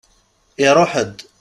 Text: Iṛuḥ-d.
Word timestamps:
Iṛuḥ-d. 0.65 1.17